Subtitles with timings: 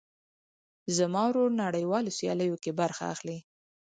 [0.97, 3.37] زما ورور نړيوالو سیاليو کې برخه اخلي.